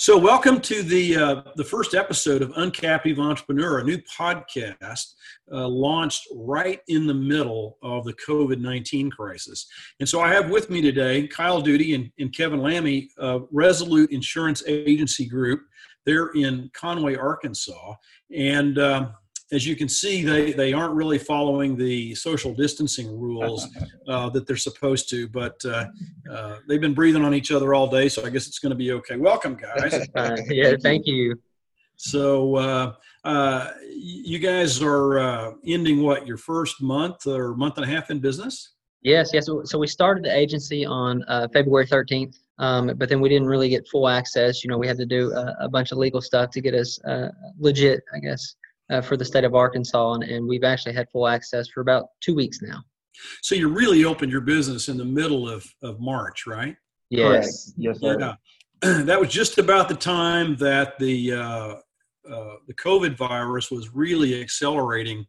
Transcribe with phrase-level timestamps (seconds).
[0.00, 5.12] So, welcome to the uh, the first episode of Uncaptive Entrepreneur, a new podcast
[5.52, 9.66] uh, launched right in the middle of the COVID nineteen crisis.
[10.00, 14.10] And so, I have with me today Kyle Duty and, and Kevin Lammy, uh, Resolute
[14.10, 15.60] Insurance Agency Group.
[16.06, 17.92] They're in Conway, Arkansas,
[18.34, 19.12] and um,
[19.52, 23.66] as you can see, they, they aren't really following the social distancing rules
[24.08, 25.86] uh, that they're supposed to, but uh,
[26.30, 28.76] uh, they've been breathing on each other all day, so I guess it's going to
[28.76, 29.16] be okay.
[29.16, 30.08] Welcome, guys.
[30.48, 31.36] yeah, thank you.
[31.96, 32.94] So, uh,
[33.24, 38.10] uh, you guys are uh, ending what, your first month or month and a half
[38.10, 38.74] in business?
[39.02, 39.46] Yes, yes.
[39.64, 42.36] So, we started the agency on February 13th.
[42.58, 44.62] Um, but then we didn't really get full access.
[44.62, 46.98] You know, we had to do a, a bunch of legal stuff to get us
[47.58, 48.54] legit, I guess
[48.90, 52.06] uh, for the state of Arkansas, and, and we've actually had full access for about
[52.20, 52.82] two weeks now.
[53.42, 56.76] So you really opened your business in the middle of, of March, right?
[57.10, 57.72] Yes.
[57.76, 58.18] Yes, sir.
[58.18, 58.34] Yeah.
[59.02, 61.74] that was just about the time that the uh,
[62.30, 65.26] uh, the COVID virus was really accelerating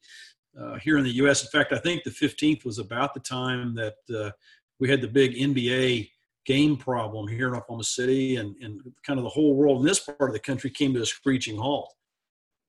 [0.59, 1.43] uh, here in the U.S.
[1.43, 4.31] In fact, I think the 15th was about the time that uh,
[4.79, 6.09] we had the big NBA
[6.45, 9.99] game problem here in Oklahoma City, and, and kind of the whole world in this
[9.99, 11.93] part of the country came to a screeching halt.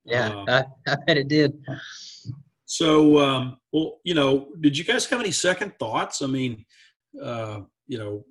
[0.05, 1.65] Yeah, uh, I, I bet it did.
[2.65, 6.23] So, um, well, you know, did you guys have any second thoughts?
[6.23, 6.65] I mean,
[7.23, 8.25] uh, you know,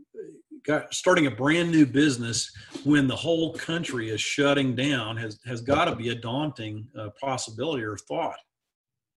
[0.66, 2.52] got starting a brand new business
[2.84, 7.10] when the whole country is shutting down has has got to be a daunting uh,
[7.20, 8.38] possibility or thought.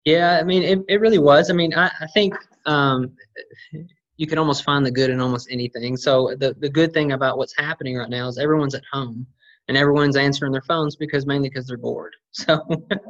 [0.04, 1.50] Yeah, I mean, it, it really was.
[1.50, 2.34] I mean, I, I think
[2.66, 3.12] um,
[4.16, 5.96] you can almost find the good in almost anything.
[5.96, 9.26] So the the good thing about what's happening right now is everyone's at home
[9.72, 12.14] and everyone's answering their phones because mainly because they're bored.
[12.34, 12.62] So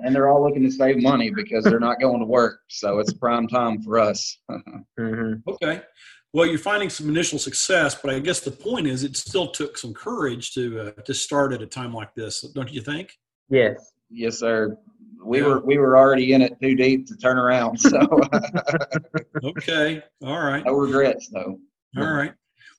[0.03, 2.59] and they're all looking to save money because they're not going to work.
[2.69, 4.37] So it's prime time for us.
[4.51, 5.49] mm-hmm.
[5.49, 5.81] Okay.
[6.33, 9.79] Well, you're finding some initial success, but I guess the point is it still took
[9.79, 13.13] some courage to uh, to start at a time like this, don't you think?
[13.49, 13.93] Yes.
[14.11, 14.77] Yes, sir.
[15.25, 15.47] We yeah.
[15.47, 17.79] were we were already in it too deep to turn around.
[17.79, 18.01] So
[19.45, 20.65] okay, all right.
[20.65, 21.61] No regrets though.
[21.97, 22.33] All right.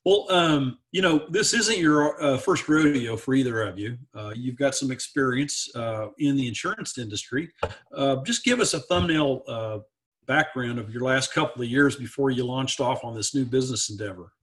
[0.06, 3.98] Well, um, you know, this isn't your uh, first rodeo for either of you.
[4.14, 7.50] Uh, you've got some experience uh, in the insurance industry.
[7.96, 9.80] Uh, just give us a thumbnail uh,
[10.26, 13.90] background of your last couple of years before you launched off on this new business
[13.90, 14.34] endeavor.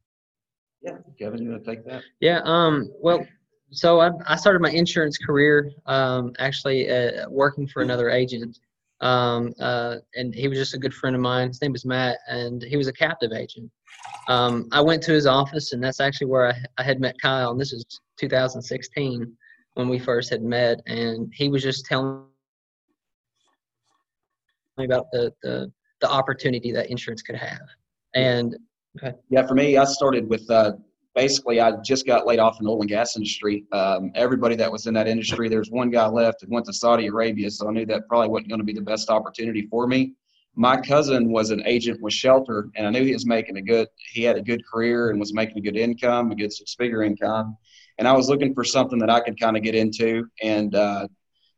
[0.81, 2.03] Yeah, Kevin, you want to take that?
[2.21, 2.41] Yeah.
[2.45, 3.27] Um, well,
[3.71, 8.59] so I, I started my insurance career um, actually uh, working for another agent.
[9.01, 11.49] Um, and he was just a good friend of mine.
[11.49, 13.71] His name was Matt, and he was a captive agent.
[14.29, 17.51] Um, I went to his office, and that's actually where I, I had met Kyle.
[17.51, 17.85] And this is
[18.19, 19.33] 2016
[19.75, 22.25] when we first had met, and he was just telling
[24.77, 27.67] me about the the, the opportunity that insurance could have.
[28.15, 28.57] And
[28.99, 29.17] okay.
[29.31, 30.73] yeah, for me, I started with uh,
[31.15, 33.65] basically I just got laid off in the oil and gas industry.
[33.73, 37.07] Um, everybody that was in that industry, there's one guy left and went to Saudi
[37.07, 40.15] Arabia, so I knew that probably wasn't going to be the best opportunity for me
[40.57, 43.89] my cousin was an agent with Shelter, and I knew he was making a good.
[44.13, 47.57] He had a good career and was making a good income, a good six-figure income,
[47.99, 51.07] and I was looking for something that I could kind of get into and uh,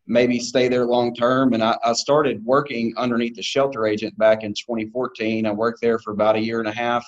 [0.07, 1.55] maybe stay there long term.
[1.55, 5.47] And I, I, started working underneath the Shelter agent back in 2014.
[5.47, 7.07] I worked there for about a year and a half.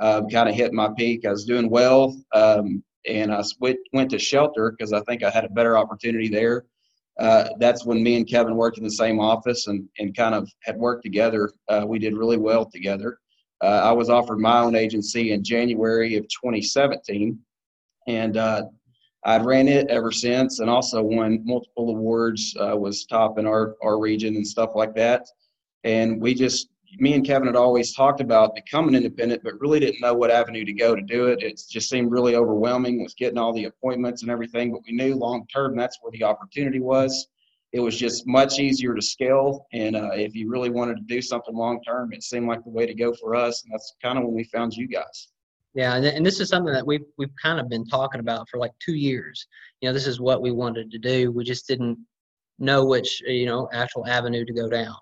[0.00, 1.24] Uh, kind of hit my peak.
[1.24, 5.30] I was doing well, um, and I went, went to Shelter because I think I
[5.30, 6.66] had a better opportunity there
[7.18, 10.50] uh, that's when me and Kevin worked in the same office and, and kind of
[10.62, 11.50] had worked together.
[11.68, 13.18] Uh, we did really well together.
[13.62, 17.38] Uh, I was offered my own agency in January of 2017,
[18.06, 18.64] and uh,
[19.24, 22.54] I'd ran it ever since, and also won multiple awards.
[22.58, 25.26] Was top in our our region and stuff like that.
[25.84, 26.68] And we just
[26.98, 30.64] me and Kevin had always talked about becoming independent, but really didn't know what avenue
[30.64, 31.42] to go to do it.
[31.42, 34.72] It just seemed really overwhelming with getting all the appointments and everything.
[34.72, 37.28] But we knew long term that's where the opportunity was.
[37.72, 41.20] It was just much easier to scale, and uh, if you really wanted to do
[41.20, 43.64] something long term, it seemed like the way to go for us.
[43.64, 45.28] And that's kind of when we found you guys.
[45.74, 48.58] Yeah, and, and this is something that we've we've kind of been talking about for
[48.58, 49.46] like two years.
[49.80, 51.32] You know, this is what we wanted to do.
[51.32, 51.98] We just didn't
[52.58, 54.96] know which you know actual avenue to go down.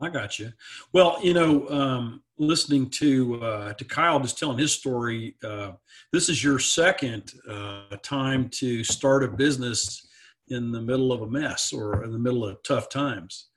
[0.00, 0.52] I got you.
[0.92, 5.72] Well, you know, um, listening to uh, to Kyle just telling his story, uh,
[6.12, 10.06] this is your second uh, time to start a business
[10.48, 13.48] in the middle of a mess or in the middle of tough times.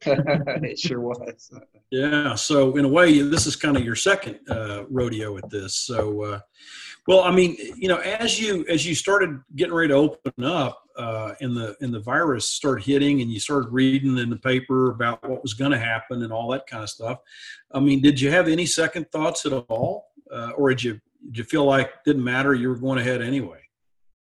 [0.06, 1.50] it sure was.
[1.90, 2.34] Yeah.
[2.36, 5.74] So in a way, this is kind of your second uh, rodeo at this.
[5.74, 6.40] So, uh,
[7.06, 10.82] well, I mean, you know, as you as you started getting ready to open up,
[10.96, 14.90] uh, and the and the virus started hitting, and you started reading in the paper
[14.90, 17.18] about what was going to happen and all that kind of stuff.
[17.72, 21.38] I mean, did you have any second thoughts at all, uh, or did you did
[21.38, 22.54] you feel like didn't matter?
[22.54, 23.60] You were going ahead anyway.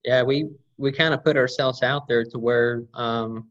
[0.05, 3.47] yeah, we we kind of put ourselves out there to where um,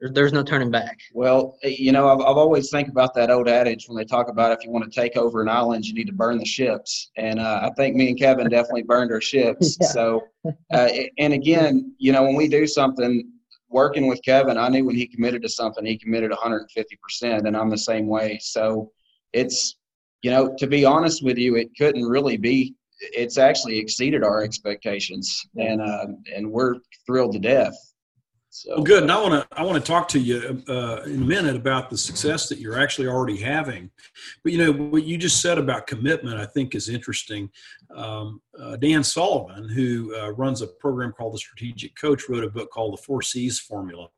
[0.00, 1.00] there's, there's no turning back.
[1.12, 4.28] Well, eh, you know, I've, I've always think about that old adage when they talk
[4.28, 7.10] about if you want to take over an island, you need to burn the ships.
[7.16, 9.76] And uh, I think me and Kevin definitely burned our ships.
[9.80, 9.86] Yeah.
[9.88, 10.24] So,
[10.72, 10.88] uh,
[11.18, 13.30] and again, you know, when we do something,
[13.68, 17.70] working with Kevin, I knew when he committed to something, he committed 150%, and I'm
[17.70, 18.38] the same way.
[18.40, 18.92] So
[19.32, 19.76] it's,
[20.22, 22.74] you know, to be honest with you, it couldn't really be.
[23.00, 26.76] It's actually exceeded our expectations, and uh, and we're
[27.06, 27.76] thrilled to death.
[28.56, 29.02] So Well, good.
[29.02, 31.90] And I want to I want to talk to you uh, in a minute about
[31.90, 33.90] the success that you're actually already having.
[34.42, 37.50] But you know what you just said about commitment, I think is interesting.
[37.94, 42.48] Um, uh, Dan Sullivan, who uh, runs a program called the Strategic Coach, wrote a
[42.48, 44.08] book called the Four C's Formula,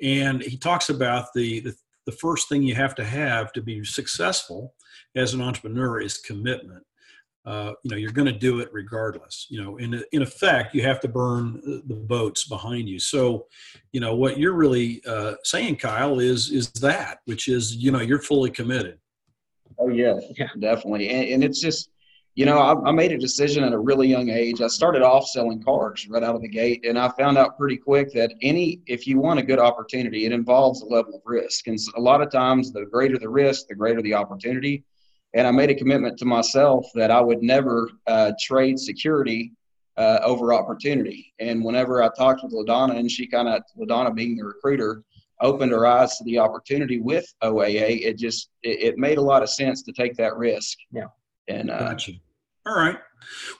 [0.00, 1.74] and he talks about the the,
[2.06, 4.72] the first thing you have to have to be successful
[5.16, 6.84] as an entrepreneur is commitment
[7.46, 10.82] uh, you know you're going to do it regardless you know in, in effect you
[10.82, 13.46] have to burn the boats behind you so
[13.92, 18.00] you know what you're really uh, saying kyle is is that which is you know
[18.00, 18.98] you're fully committed
[19.78, 20.48] Oh yes, Yeah.
[20.58, 21.08] definitely.
[21.08, 21.90] And, and it's just,
[22.34, 24.60] you know, I, I made a decision at a really young age.
[24.60, 27.76] I started off selling cars right out of the gate, and I found out pretty
[27.76, 31.66] quick that any, if you want a good opportunity, it involves a level of risk.
[31.66, 34.84] And a lot of times, the greater the risk, the greater the opportunity.
[35.34, 39.52] And I made a commitment to myself that I would never uh, trade security
[39.96, 41.32] uh, over opportunity.
[41.38, 45.04] And whenever I talked with Ladonna, and she kind of, Ladonna being the recruiter,
[45.40, 49.42] opened her eyes to the opportunity with OAA, it just it, it made a lot
[49.42, 50.78] of sense to take that risk.
[50.92, 51.06] Yeah.
[51.48, 52.12] And uh, Gotcha.
[52.70, 52.98] All right.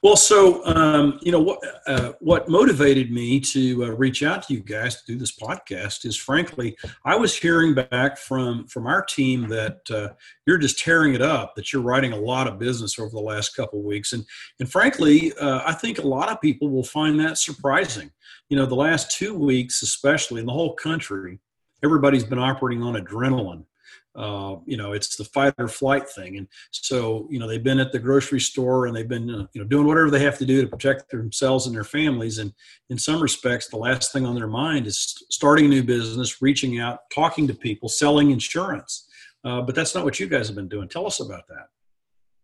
[0.05, 1.59] Well, so um, you know what
[1.89, 6.07] uh, what motivated me to uh, reach out to you guys to do this podcast
[6.07, 10.11] is, frankly, I was hearing back from from our team that uh,
[10.47, 11.57] you're just tearing it up.
[11.57, 14.25] That you're writing a lot of business over the last couple of weeks, and
[14.61, 18.13] and frankly, uh, I think a lot of people will find that surprising.
[18.49, 21.41] You know, the last two weeks, especially in the whole country,
[21.83, 23.65] everybody's been operating on adrenaline
[24.17, 26.37] uh, you know it's the fight or flight thing.
[26.37, 29.61] And so you know they've been at the grocery store and they've been uh, you
[29.61, 32.39] know doing whatever they have to do to protect themselves and their families.
[32.39, 32.53] And
[32.89, 36.81] in some respects the last thing on their mind is starting a new business reaching
[36.81, 39.07] out talking to people selling insurance.
[39.43, 40.89] Uh, but that's not what you guys have been doing.
[40.89, 41.69] Tell us about that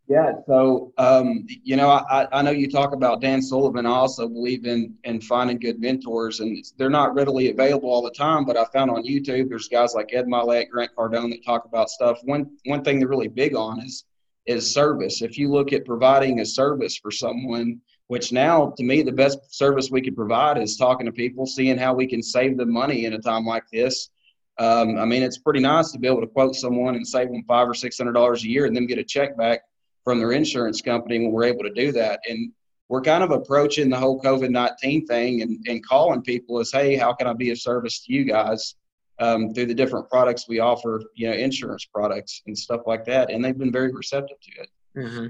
[0.08, 3.86] yeah, so um, you know, I, I know you talk about Dan Sullivan.
[3.86, 8.12] I also believe in in finding good mentors, and they're not readily available all the
[8.12, 8.44] time.
[8.44, 11.90] But I found on YouTube, there's guys like Ed Mylett, Grant Cardone that talk about
[11.90, 12.20] stuff.
[12.22, 14.04] One one thing they're really big on is
[14.46, 15.22] is service.
[15.22, 19.38] If you look at providing a service for someone, which now to me the best
[19.52, 23.06] service we could provide is talking to people, seeing how we can save them money
[23.06, 24.10] in a time like this.
[24.58, 27.42] Um, I mean, it's pretty nice to be able to quote someone and save them
[27.48, 29.62] five or six hundred dollars a year, and then get a check back
[30.06, 32.20] from their insurance company when we're able to do that.
[32.28, 32.52] And
[32.88, 36.94] we're kind of approaching the whole COVID 19 thing and, and calling people as, hey,
[36.94, 38.76] how can I be of service to you guys
[39.18, 43.32] um, through the different products we offer, you know, insurance products and stuff like that.
[43.32, 44.68] And they've been very receptive to it.
[44.96, 45.26] Mm-hmm.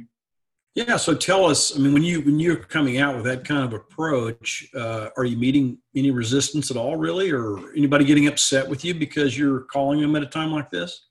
[0.76, 3.64] yeah so tell us i mean when you when you're coming out with that kind
[3.64, 8.68] of approach uh, are you meeting any resistance at all really or anybody getting upset
[8.68, 11.08] with you because you're calling them at a time like this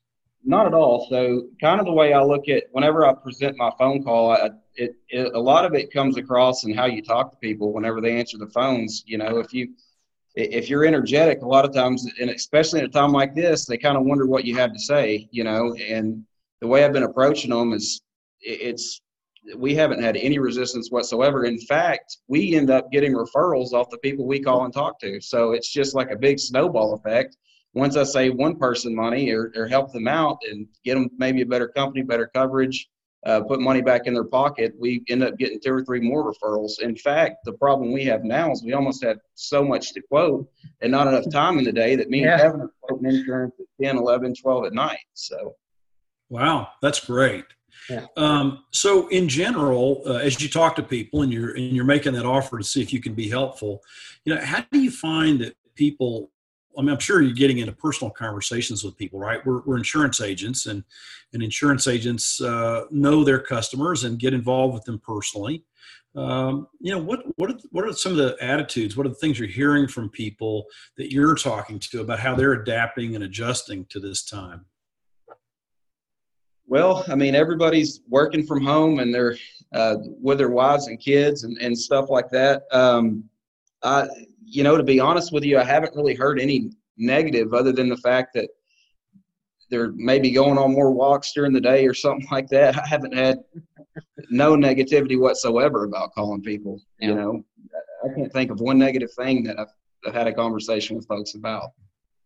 [0.48, 1.08] Not at all.
[1.10, 4.52] So, kind of the way I look at whenever I present my phone call, I,
[4.76, 8.00] it, it a lot of it comes across in how you talk to people whenever
[8.00, 9.04] they answer the phones.
[9.08, 9.74] You know, if you
[10.36, 13.78] if you're energetic, a lot of times, and especially at a time like this, they
[13.78, 15.28] kind of wonder what you have to say.
[15.32, 16.24] You know, and
[16.62, 18.00] the way I've been approaching them is
[18.40, 19.02] it's
[19.58, 21.46] we haven't had any resistance whatsoever.
[21.46, 25.20] In fact, we end up getting referrals off the people we call and talk to.
[25.22, 27.36] So it's just like a big snowball effect
[27.76, 31.42] once I save one person money or, or help them out and get them maybe
[31.42, 32.88] a better company, better coverage,
[33.26, 36.32] uh, put money back in their pocket, we end up getting two or three more
[36.32, 36.80] referrals.
[36.80, 40.48] In fact, the problem we have now is we almost have so much to quote
[40.82, 42.34] and not enough time in the day that me Yeah.
[42.34, 45.00] and Kevin are quoting insurance at 10, 11, 12 at night.
[45.14, 45.56] So,
[46.30, 47.46] Wow, that's great.
[47.90, 48.06] Yeah.
[48.18, 52.14] Um, so, in general, uh, as you talk to people and you're and you're making
[52.14, 53.82] that offer to see if you can be helpful,
[54.24, 56.32] you know, how do you find that people?
[56.78, 59.46] I mean, I'm sure you're getting into personal conversations with people, right?
[59.46, 60.84] We're, we're insurance agents, and
[61.34, 65.64] and insurance agents uh, know their customers and get involved with them personally.
[66.16, 68.96] Um, you know, what what are, what are some of the attitudes?
[68.96, 70.66] What are the things you're hearing from people
[70.98, 74.66] that you're talking to about how they're adapting and adjusting to this time?
[76.68, 79.38] well, I mean, everybody's working from home and they're
[79.74, 82.64] uh, with their wives and kids and, and stuff like that.
[82.72, 83.24] Um,
[83.86, 84.08] I,
[84.44, 87.88] you know, to be honest with you, I haven't really heard any negative other than
[87.88, 88.50] the fact that
[89.70, 92.78] they're maybe going on more walks during the day or something like that.
[92.78, 93.40] I haven't had
[94.30, 96.82] no negativity whatsoever about calling people.
[97.00, 97.46] You know,
[98.04, 99.74] I can't think of one negative thing that I've,
[100.06, 101.72] I've had a conversation with folks about.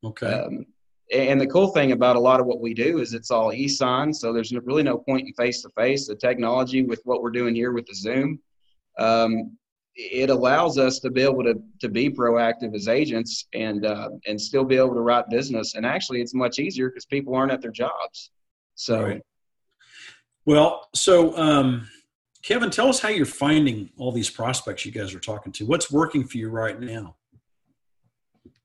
[0.04, 0.28] Okay.
[0.28, 0.66] Um,
[1.14, 4.14] and the cool thing about a lot of what we do is it's all e-sign,
[4.14, 6.08] so there's really no point in face to face.
[6.08, 8.40] The technology with what we're doing here with the Zoom,
[9.00, 9.58] um,
[10.00, 14.40] it allows us to be able to to be proactive as agents and uh, and
[14.40, 15.76] still be able to write business.
[15.76, 18.32] And actually, it's much easier because people aren't at their jobs.
[18.76, 19.22] So, right.
[20.46, 21.90] well, so um,
[22.44, 25.66] Kevin, tell us how you're finding all these prospects you guys are talking to.
[25.66, 27.18] What's working for you right now?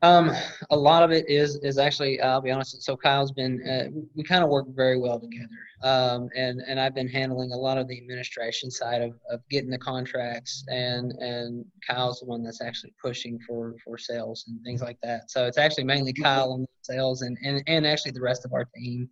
[0.02, 0.32] Um,
[0.70, 2.82] a lot of it is is actually I'll be honest.
[2.82, 5.48] So Kyle's been uh, we kind of work very well together,
[5.82, 9.70] um, and and I've been handling a lot of the administration side of, of getting
[9.70, 14.82] the contracts, and and Kyle's the one that's actually pushing for for sales and things
[14.82, 15.30] like that.
[15.30, 18.66] So it's actually mainly Kyle on sales, and and and actually the rest of our
[18.76, 19.08] team.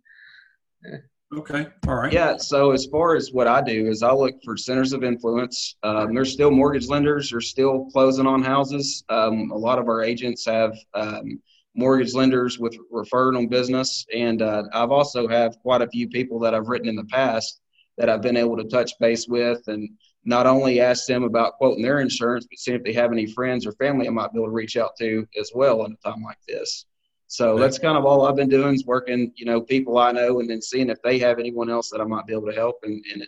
[1.37, 1.67] Okay.
[1.87, 2.13] All right.
[2.13, 2.37] Yeah.
[2.37, 5.75] So as far as what I do is I look for centers of influence.
[5.81, 9.03] Um, there's still mortgage lenders are still closing on houses.
[9.09, 11.41] Um, a lot of our agents have um,
[11.75, 16.39] mortgage lenders with referring on business, and uh, I've also have quite a few people
[16.39, 17.61] that I've written in the past
[17.97, 19.89] that I've been able to touch base with and
[20.25, 23.65] not only ask them about quoting their insurance, but see if they have any friends
[23.65, 26.21] or family I might be able to reach out to as well in a time
[26.23, 26.85] like this.
[27.33, 30.39] So that's kind of all I've been doing is working, you know, people I know
[30.39, 32.75] and then seeing if they have anyone else that I might be able to help.
[32.83, 33.27] And, and,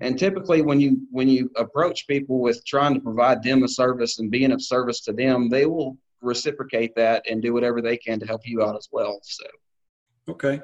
[0.00, 4.20] and typically when you, when you approach people with trying to provide them a service
[4.20, 8.18] and being of service to them, they will reciprocate that and do whatever they can
[8.20, 9.20] to help you out as well.
[9.22, 9.44] So.
[10.30, 10.62] Okay.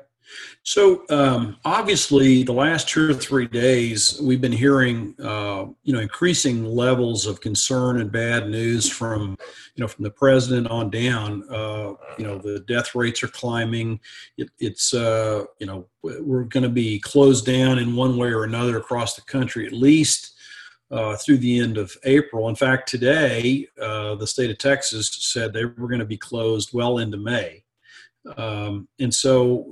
[0.62, 6.00] So um, obviously, the last two or three days, we've been hearing, uh, you know,
[6.00, 9.38] increasing levels of concern and bad news from,
[9.74, 11.44] you know, from the president on down.
[11.50, 13.98] Uh, you know, the death rates are climbing.
[14.36, 18.44] It, it's, uh, you know, we're going to be closed down in one way or
[18.44, 20.34] another across the country, at least.
[20.90, 22.48] Uh, through the end of April.
[22.48, 26.70] In fact, today, uh, the state of Texas said they were going to be closed
[26.72, 27.62] well into May.
[28.36, 29.66] Um, and so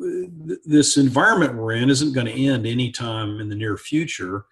[0.47, 4.47] th- this environment we're in isn't going to end anytime in the near future.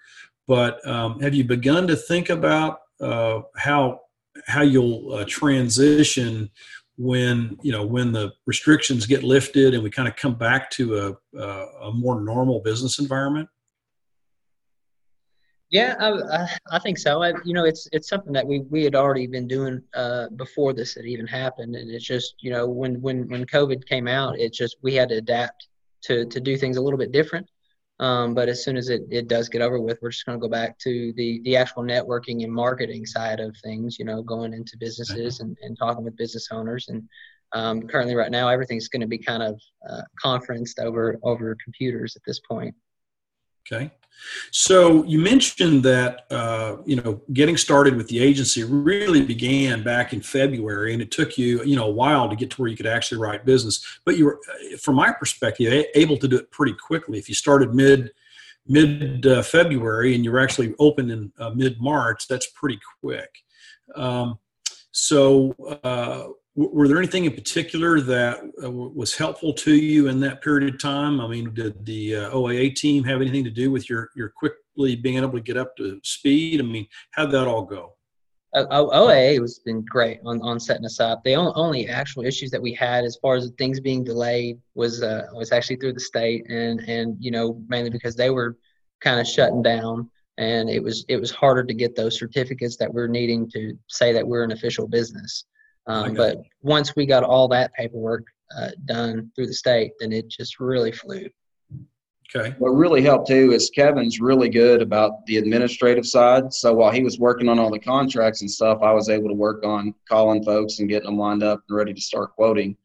[0.47, 4.01] But um, have you begun to think about uh, how
[4.47, 6.51] how you'll uh, transition
[6.97, 11.17] when you know when the restrictions get lifted and we kind of come back to
[11.35, 11.39] a,
[11.83, 13.49] a more normal business environment?
[15.71, 17.23] Yeah, I, I think so.
[17.23, 20.73] I, you know, it's it's something that we, we had already been doing uh, before
[20.73, 24.39] this had even happened, and it's just you know when when when COVID came out,
[24.39, 25.69] it's just we had to adapt
[26.03, 27.49] to to do things a little bit different.
[28.01, 30.43] Um, but as soon as it, it does get over with, we're just going to
[30.43, 33.99] go back to the the actual networking and marketing side of things.
[33.99, 36.89] You know, going into businesses and, and talking with business owners.
[36.89, 37.09] And
[37.53, 42.17] um, currently, right now, everything's going to be kind of uh, conferenced over over computers
[42.17, 42.75] at this point.
[43.67, 43.91] Okay.
[44.51, 50.13] So you mentioned that uh, you know getting started with the agency really began back
[50.13, 52.77] in February, and it took you you know a while to get to where you
[52.77, 54.01] could actually write business.
[54.05, 57.19] But you were, uh, from my perspective, able to do it pretty quickly.
[57.19, 58.13] If you started mid
[58.67, 63.31] mid uh, February and you were actually open in uh, mid March, that's pretty quick.
[63.95, 64.39] Um,
[64.91, 70.41] so uh, were there anything in particular that uh, was helpful to you in that
[70.41, 71.21] period of time?
[71.21, 74.95] I mean, did the uh, OAA team have anything to do with your your quickly
[74.95, 76.61] being able to get up to speed?
[76.61, 77.95] I mean, how'd that all go?
[78.55, 81.25] Uh, OAA has been great on, on setting us up.
[81.25, 85.27] The only actual issues that we had as far as things being delayed was uh,
[85.35, 88.57] was actually through the state and and you know mainly because they were
[89.01, 90.09] kind of shutting down
[90.39, 94.13] and it was it was harder to get those certificates that we're needing to say
[94.13, 95.45] that we're an official business.
[95.87, 98.25] Um, but once we got all that paperwork
[98.57, 101.29] uh, done through the state, then it just really flew.
[102.35, 102.55] Okay.
[102.59, 106.53] What really helped too is Kevin's really good about the administrative side.
[106.53, 109.35] So while he was working on all the contracts and stuff, I was able to
[109.35, 112.77] work on calling folks and getting them lined up and ready to start quoting.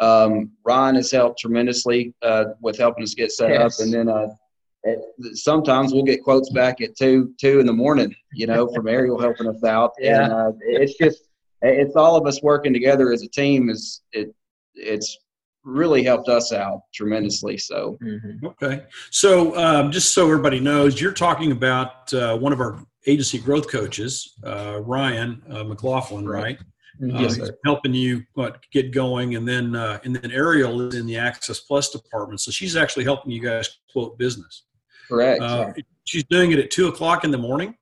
[0.00, 3.80] Um, Ryan has helped tremendously uh, with helping us get set yes.
[3.80, 4.28] up, and then uh,
[4.82, 8.88] it, sometimes we'll get quotes back at two two in the morning, you know, from
[8.88, 9.92] Ariel helping us out.
[10.00, 10.24] Yeah.
[10.24, 11.28] And uh, it's just
[11.64, 14.34] it's all of us working together as a team is it
[14.74, 15.18] it's
[15.64, 17.96] really helped us out tremendously so.
[18.02, 18.46] Mm-hmm.
[18.46, 18.84] okay.
[19.10, 23.70] So um, just so everybody knows you're talking about uh, one of our agency growth
[23.70, 26.58] coaches uh, ryan uh, mclaughlin right,
[27.00, 27.16] mm-hmm.
[27.16, 31.06] yes, uh, helping you what, get going and then uh, and then ariel is in
[31.06, 34.64] the access plus department so she's actually helping you guys quote business.
[35.08, 35.72] Correct uh,
[36.04, 37.76] she's doing it at two o'clock in the morning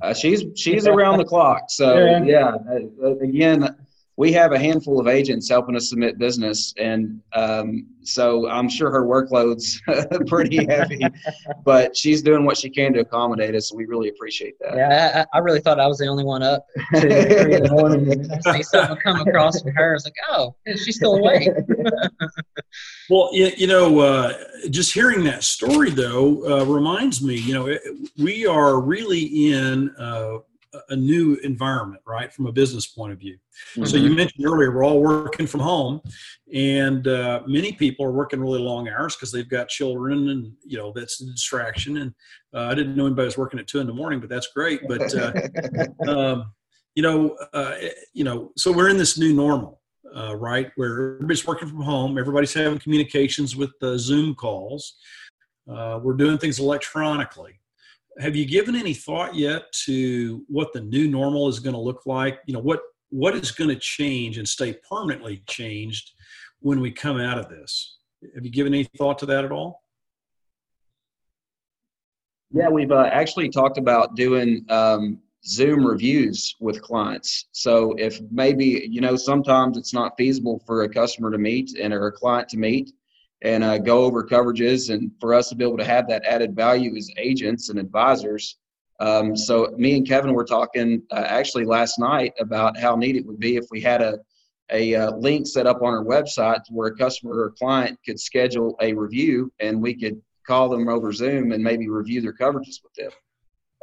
[0.00, 1.64] uh, she's she's around the clock.
[1.68, 2.56] So yeah,
[3.02, 3.74] uh, again,
[4.16, 8.90] we have a handful of agents helping us submit business, and um, so I'm sure
[8.90, 9.80] her workload's
[10.26, 11.00] pretty heavy,
[11.64, 13.70] but she's doing what she can to accommodate us.
[13.70, 14.76] and we really appreciate that.
[14.76, 17.70] Yeah, I, I really thought I was the only one up to three in the
[17.70, 18.30] morning.
[18.46, 19.90] I see something come across from her.
[19.90, 21.48] I was like, oh, she's still awake.
[23.08, 24.34] well, you, you know, uh,
[24.68, 27.78] just hearing that story though uh, reminds me, you know,
[28.18, 29.90] we are really in.
[29.98, 30.38] Uh,
[30.88, 33.36] a new environment, right, from a business point of view.
[33.72, 33.84] Mm-hmm.
[33.84, 34.16] So you mm-hmm.
[34.16, 36.00] mentioned earlier we're all working from home,
[36.52, 40.78] and uh, many people are working really long hours because they've got children, and you
[40.78, 41.98] know that's a distraction.
[41.98, 42.14] And
[42.54, 44.80] uh, I didn't know anybody was working at two in the morning, but that's great.
[44.88, 45.32] But uh,
[46.08, 46.52] um,
[46.94, 47.74] you know, uh,
[48.12, 49.80] you know, so we're in this new normal.
[50.14, 54.96] Uh, right, where everybody's working from home, everybody's having communications with the Zoom calls.
[55.66, 57.61] Uh, we're doing things electronically
[58.18, 62.06] have you given any thought yet to what the new normal is going to look
[62.06, 62.40] like?
[62.46, 66.12] You know, what what is going to change and stay permanently changed
[66.60, 67.98] when we come out of this?
[68.34, 69.82] Have you given any thought to that at all?
[72.52, 77.46] Yeah, we've uh, actually talked about doing um, Zoom reviews with clients.
[77.52, 81.92] So if maybe you know sometimes it's not feasible for a customer to meet and
[81.92, 82.92] or a client to meet,
[83.42, 86.54] and uh, go over coverages and for us to be able to have that added
[86.54, 88.56] value as agents and advisors.
[89.00, 93.26] Um, so me and Kevin were talking uh, actually last night about how neat it
[93.26, 94.18] would be if we had a
[94.70, 98.74] a uh, link set up on our website where a customer or client could schedule
[98.80, 102.94] a review and we could call them over Zoom and maybe review their coverages with
[102.96, 103.10] them.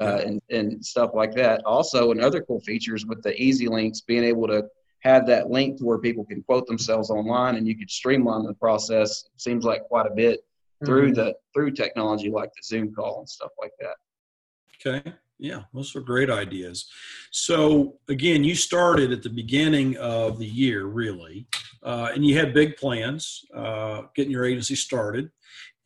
[0.01, 1.61] Uh, and, and stuff like that.
[1.65, 4.63] Also, another cool features with the easy links, being able to
[5.01, 8.53] have that link to where people can quote themselves online and you could streamline the
[8.53, 10.41] process seems like quite a bit
[10.85, 11.15] through mm-hmm.
[11.15, 13.95] the through technology like the zoom call and stuff like that.
[14.85, 15.13] Okay.
[15.37, 16.89] Yeah those are great ideas.
[17.31, 21.47] So again you started at the beginning of the year really
[21.83, 25.31] uh, and you had big plans uh, getting your agency started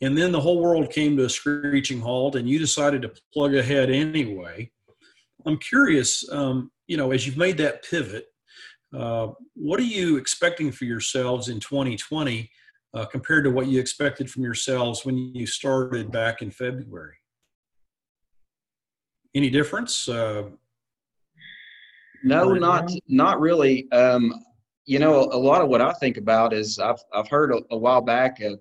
[0.01, 3.55] and then the whole world came to a screeching halt and you decided to plug
[3.55, 4.69] ahead anyway.
[5.45, 8.27] I'm curious um, you know as you've made that pivot
[8.93, 12.49] uh, what are you expecting for yourselves in 2020
[12.93, 17.15] uh, compared to what you expected from yourselves when you started back in February?
[19.35, 20.07] Any difference?
[20.07, 20.49] Uh,
[22.23, 23.91] no, not not really.
[23.91, 24.33] Um,
[24.85, 27.77] you know, a lot of what I think about is I've I've heard a, a
[27.77, 28.55] while back uh,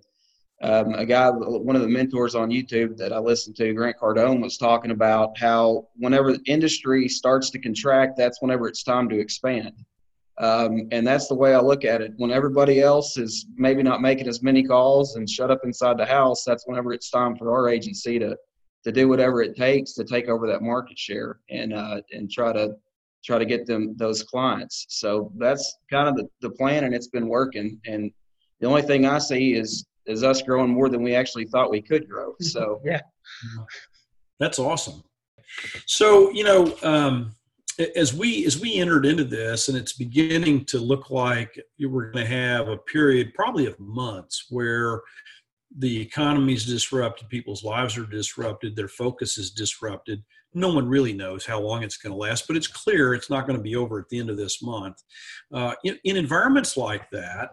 [0.62, 4.40] um, a guy, one of the mentors on YouTube that I listened to, Grant Cardone,
[4.40, 9.18] was talking about how whenever the industry starts to contract, that's whenever it's time to
[9.18, 9.73] expand.
[10.42, 12.14] Um, and that's the way I look at it.
[12.16, 16.05] When everybody else is maybe not making as many calls and shut up inside the
[16.05, 18.37] house, that's whenever it's time for our agency to
[18.85, 22.52] to do whatever it takes to take over that market share and uh, and try
[22.52, 22.74] to
[23.24, 24.87] try to get them those clients.
[24.88, 27.81] So that's kind of the, the plan, and it's been working.
[27.87, 28.11] And
[28.59, 31.83] the only thing I see is is us growing more than we actually thought we
[31.83, 32.35] could grow.
[32.40, 33.00] So yeah,
[34.40, 35.05] that's awesome.
[35.87, 36.76] So you know.
[36.83, 37.37] Um,
[37.97, 42.25] as we as we entered into this and it's beginning to look like we're going
[42.25, 45.01] to have a period probably of months where
[45.79, 50.23] the economy is disrupted people's lives are disrupted their focus is disrupted.
[50.55, 53.47] No one really knows how long it's going to last but it's clear it's not
[53.47, 55.03] going to be over at the end of this month.
[55.53, 57.51] Uh, in, in, environments like that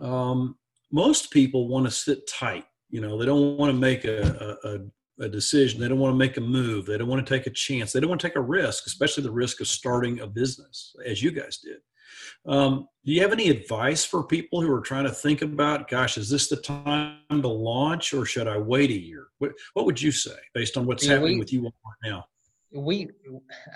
[0.00, 0.56] um,
[0.90, 4.78] most people want to sit tight you know they don't want to make a, a,
[5.20, 5.80] a decision.
[5.80, 6.86] They don't want to make a move.
[6.86, 7.92] They don't want to take a chance.
[7.92, 11.22] They don't want to take a risk, especially the risk of starting a business, as
[11.22, 11.78] you guys did.
[12.46, 16.16] Um, do you have any advice for people who are trying to think about, gosh,
[16.16, 19.28] is this the time to launch or should I wait a year?
[19.38, 21.72] What, what would you say based on what's yeah, happening we, with you right
[22.04, 22.24] now?
[22.72, 23.08] We,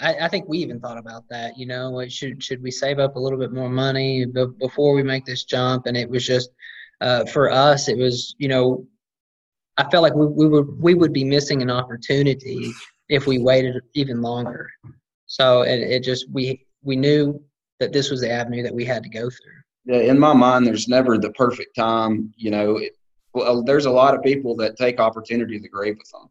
[0.00, 1.58] I, I, think we even thought about that.
[1.58, 5.24] You know, should should we save up a little bit more money before we make
[5.24, 5.86] this jump?
[5.86, 6.50] And it was just
[7.00, 8.86] uh, for us, it was you know
[9.76, 12.72] I felt like we, we would we would be missing an opportunity
[13.08, 14.70] if we waited even longer.
[15.26, 17.42] So it, it just we we knew
[17.80, 19.60] that this was the avenue that we had to go through.
[19.86, 22.32] Yeah, in my mind, there's never the perfect time.
[22.36, 22.92] You know, it,
[23.34, 26.30] well, there's a lot of people that take opportunity to the grave with them,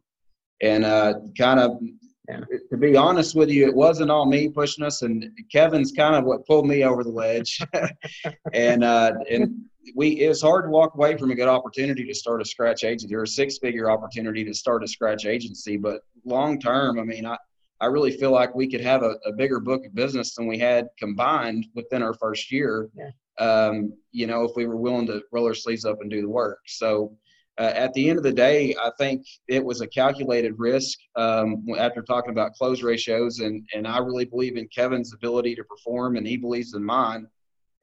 [0.62, 1.78] and uh, kind of.
[2.26, 2.40] Yeah.
[2.70, 6.24] To be honest with you, it wasn't all me pushing us, and Kevin's kind of
[6.24, 7.60] what pulled me over the ledge.
[8.54, 12.14] and uh, and we it was hard to walk away from a good opportunity to
[12.14, 15.76] start a scratch agency or a six figure opportunity to start a scratch agency.
[15.76, 17.36] But long term, I mean, I,
[17.80, 20.58] I really feel like we could have a, a bigger book of business than we
[20.58, 22.90] had combined within our first year.
[22.96, 23.10] Yeah.
[23.38, 26.28] Um, you know, if we were willing to roll our sleeves up and do the
[26.28, 26.60] work.
[26.66, 27.16] So
[27.58, 31.66] uh, at the end of the day, I think it was a calculated risk um,
[31.78, 36.16] after talking about close ratios, and and I really believe in Kevin's ability to perform,
[36.16, 37.28] and he believes in mine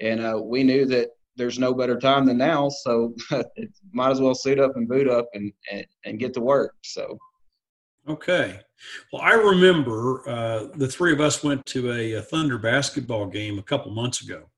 [0.02, 3.16] and uh, we knew that there's no better time than now, so
[3.92, 6.76] might as well suit up and boot up and, and, and get to work.
[6.84, 7.18] So.
[8.08, 8.60] Okay.
[9.14, 13.60] Well, I remember uh, the three of us went to a, a, Thunder basketball game
[13.60, 14.50] a couple months ago,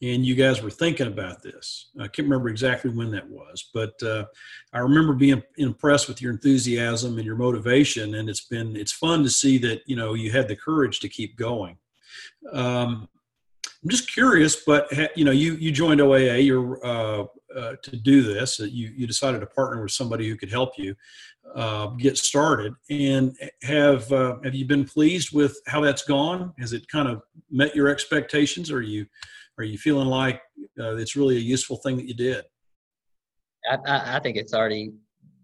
[0.00, 1.90] and you guys were thinking about this.
[1.98, 4.24] I can't remember exactly when that was, but uh,
[4.72, 9.22] I remember being impressed with your enthusiasm and your motivation, and it's been it's fun
[9.22, 11.76] to see that you know you had the courage to keep going.
[12.52, 13.06] Um,
[13.82, 17.24] I'm just curious, but you know, you you joined OAA you're, uh,
[17.56, 18.58] uh, to do this.
[18.58, 20.94] You you decided to partner with somebody who could help you
[21.54, 22.74] uh, get started.
[22.90, 26.52] And have uh, have you been pleased with how that's gone?
[26.58, 28.70] Has it kind of met your expectations?
[28.70, 29.06] Or are you
[29.58, 30.40] are you feeling like
[30.80, 32.44] uh, it's really a useful thing that you did?
[33.70, 34.92] I, I think it's already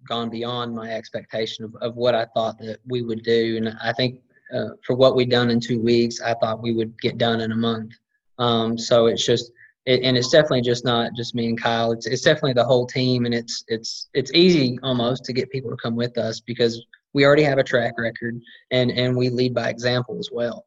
[0.08, 3.92] gone beyond my expectation of, of what I thought that we would do, and I
[3.92, 4.20] think
[4.54, 7.52] uh, for what we've done in two weeks, I thought we would get done in
[7.52, 7.92] a month.
[8.38, 9.52] Um, so it's just,
[9.86, 11.92] it, and it's definitely just not just me and Kyle.
[11.92, 15.70] It's it's definitely the whole team, and it's it's it's easy almost to get people
[15.70, 19.54] to come with us because we already have a track record, and and we lead
[19.54, 20.64] by example as well.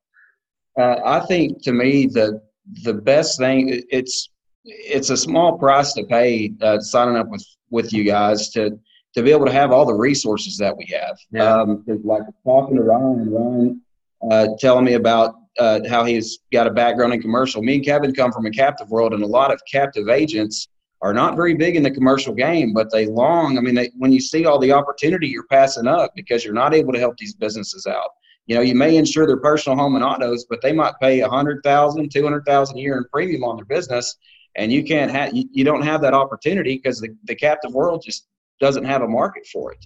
[0.79, 2.41] Uh, I think to me the
[2.83, 4.29] the best thing it's
[4.65, 8.79] it's a small price to pay uh, signing up with with you guys to
[9.15, 11.17] to be able to have all the resources that we have.
[11.31, 11.61] Yeah.
[11.61, 13.81] Um, like talking to Ryan, Ryan
[14.29, 17.61] uh, telling me about uh, how he's got a background in commercial.
[17.61, 20.67] Me and Kevin come from a captive world, and a lot of captive agents
[21.01, 23.57] are not very big in the commercial game, but they long.
[23.57, 26.73] I mean, they, when you see all the opportunity you're passing up because you're not
[26.73, 28.09] able to help these businesses out.
[28.47, 31.29] You know, you may insure their personal home and autos, but they might pay a
[31.29, 34.15] hundred thousand, two hundred thousand a year in premium on their business,
[34.55, 38.01] and you can't have you, you don't have that opportunity because the, the captive world
[38.05, 38.27] just
[38.59, 39.85] doesn't have a market for it.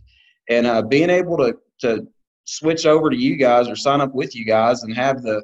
[0.49, 2.07] And uh, being able to to
[2.45, 5.41] switch over to you guys or sign up with you guys and have the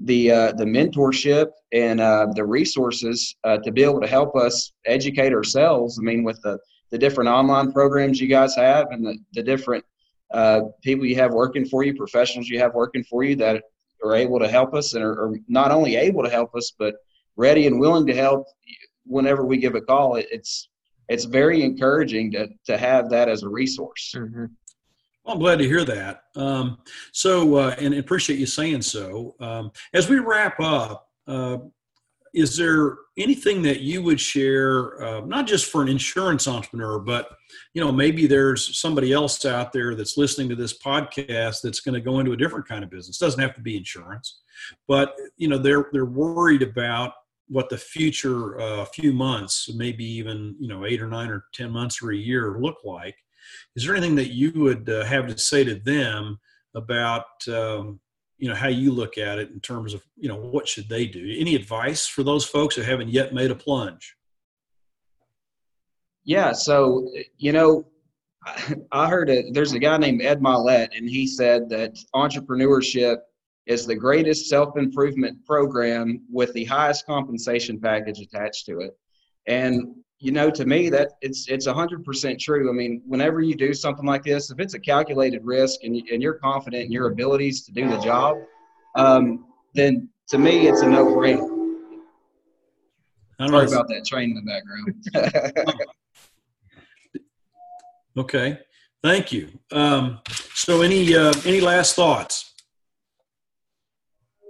[0.00, 4.72] the uh, the mentorship and uh, the resources uh, to be able to help us
[4.86, 5.98] educate ourselves.
[5.98, 6.58] I mean, with the
[6.90, 9.84] the different online programs you guys have and the, the different
[10.32, 13.62] uh, people you have working for you, professionals you have working for you that
[14.04, 16.94] are able to help us and are, are, not only able to help us, but
[17.36, 18.46] ready and willing to help
[19.04, 20.16] whenever we give a call.
[20.16, 20.68] It, it's
[21.08, 24.14] it's very encouraging to to have that as a resource.
[24.16, 24.46] Mm-hmm.
[25.28, 26.22] Well, I'm glad to hear that.
[26.36, 26.78] Um,
[27.12, 29.34] so, uh, and appreciate you saying so.
[29.40, 31.58] Um, as we wrap up, uh,
[32.32, 37.28] is there anything that you would share, uh, not just for an insurance entrepreneur, but
[37.74, 41.94] you know maybe there's somebody else out there that's listening to this podcast that's going
[41.94, 43.18] to go into a different kind of business.
[43.18, 44.40] Doesn't have to be insurance,
[44.86, 47.12] but you know they're they're worried about
[47.48, 51.70] what the future uh, few months, maybe even you know eight or nine or ten
[51.70, 53.16] months or a year look like
[53.76, 56.38] is there anything that you would uh, have to say to them
[56.74, 58.00] about um,
[58.38, 61.06] you know how you look at it in terms of you know what should they
[61.06, 61.36] do?
[61.38, 64.16] Any advice for those folks who haven't yet made a plunge?
[66.24, 67.86] Yeah so you know
[68.92, 73.18] i heard it there's a guy named ed mylett and he said that entrepreneurship
[73.68, 78.96] is the greatest self-improvement program with the highest compensation package attached to it.
[79.46, 82.68] And you know, to me that it's it's a hundred percent true.
[82.68, 86.02] I mean, whenever you do something like this, if it's a calculated risk and, you,
[86.12, 88.36] and you're confident in your abilities to do the job,
[88.96, 91.54] um, then to me it's a no-brainer.
[93.40, 94.44] Sorry about that train in
[95.14, 95.84] the background.
[98.18, 98.58] okay,
[99.04, 99.48] thank you.
[99.70, 100.18] Um,
[100.54, 102.47] so, any uh, any last thoughts?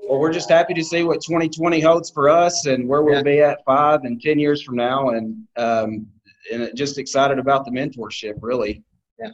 [0.08, 3.22] Well, we're just happy to see what 2020 holds for us and where we'll yeah.
[3.22, 5.10] be at five and 10 years from now.
[5.10, 6.06] And, um,
[6.50, 8.82] and just excited about the mentorship, really.
[9.20, 9.32] Yeah.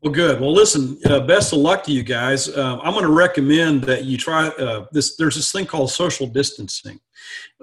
[0.00, 0.40] Well, good.
[0.40, 2.48] Well, listen, uh, best of luck to you guys.
[2.48, 5.16] Uh, I'm going to recommend that you try uh, this.
[5.16, 7.00] There's this thing called social distancing.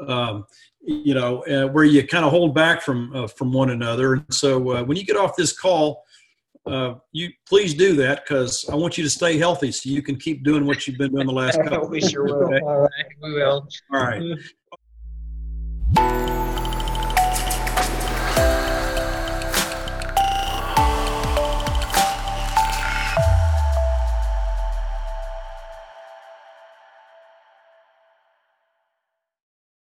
[0.05, 0.45] Um,
[0.81, 4.13] you know, uh, where you kind of hold back from uh, from one another.
[4.15, 6.03] And so uh, when you get off this call,
[6.67, 10.17] uh, you please do that because I want you to stay healthy so you can
[10.17, 11.89] keep doing what you've been doing the last couple.
[11.89, 12.45] we sure will.
[12.45, 12.59] Okay?
[12.59, 13.67] All right, we will.
[13.93, 14.21] All right.